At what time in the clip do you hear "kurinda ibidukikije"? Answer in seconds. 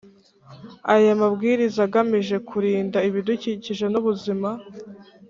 2.49-3.85